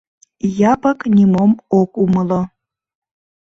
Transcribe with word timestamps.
—Япык 0.71 0.99
нимом 1.15 1.51
ок 1.79 1.91
умыло. 2.03 2.41